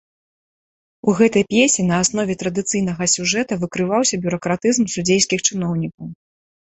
У 1.11 1.13
гэтай 1.17 1.43
п'есе 1.49 1.83
на 1.89 1.99
аснове 2.05 2.33
традыцыйнага 2.43 3.07
сюжэта 3.15 3.53
выкрываўся 3.65 4.15
бюракратызм 4.23 4.89
судзейскіх 4.95 5.45
чыноўнікаў. 5.49 6.07